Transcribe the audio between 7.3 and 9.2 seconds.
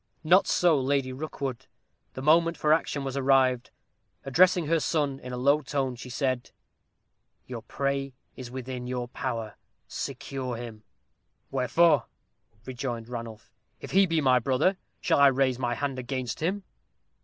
"Your prey is within your